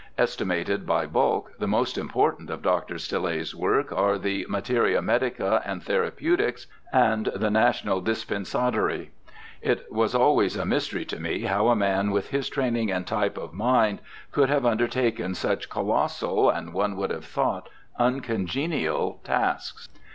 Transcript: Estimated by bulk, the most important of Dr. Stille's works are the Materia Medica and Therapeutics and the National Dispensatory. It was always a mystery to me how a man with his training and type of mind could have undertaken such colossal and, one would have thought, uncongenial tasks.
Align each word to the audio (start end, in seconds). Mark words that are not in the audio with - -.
Estimated 0.17 0.87
by 0.87 1.05
bulk, 1.05 1.51
the 1.59 1.67
most 1.67 1.95
important 1.95 2.49
of 2.49 2.63
Dr. 2.63 2.97
Stille's 2.97 3.53
works 3.53 3.93
are 3.93 4.17
the 4.17 4.47
Materia 4.49 4.99
Medica 4.99 5.61
and 5.63 5.83
Therapeutics 5.83 6.65
and 6.91 7.27
the 7.35 7.51
National 7.51 8.01
Dispensatory. 8.01 9.11
It 9.61 9.85
was 9.91 10.15
always 10.15 10.55
a 10.57 10.65
mystery 10.65 11.05
to 11.05 11.19
me 11.19 11.41
how 11.41 11.67
a 11.67 11.75
man 11.75 12.09
with 12.09 12.29
his 12.31 12.49
training 12.49 12.91
and 12.91 13.05
type 13.05 13.37
of 13.37 13.53
mind 13.53 14.01
could 14.31 14.49
have 14.49 14.65
undertaken 14.65 15.35
such 15.35 15.69
colossal 15.69 16.49
and, 16.49 16.73
one 16.73 16.95
would 16.97 17.11
have 17.11 17.25
thought, 17.25 17.69
uncongenial 17.99 19.19
tasks. 19.23 19.87